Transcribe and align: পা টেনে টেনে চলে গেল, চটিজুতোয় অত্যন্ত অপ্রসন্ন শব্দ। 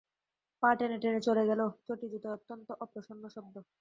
পা 0.63 0.69
টেনে 0.75 0.97
টেনে 0.97 1.19
চলে 1.21 1.43
গেল, 1.45 1.61
চটিজুতোয় 1.87 2.33
অত্যন্ত 2.33 2.67
অপ্রসন্ন 2.79 3.23
শব্দ। 3.35 3.55